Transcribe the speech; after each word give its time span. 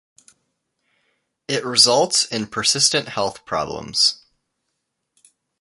It 1.47 1.63
results 1.63 2.25
in 2.25 2.47
persistent 2.47 3.09
health 3.09 3.45
problems. 3.45 4.23